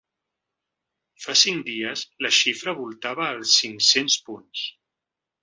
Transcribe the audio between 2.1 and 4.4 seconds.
la xifra voltava els cinc-cents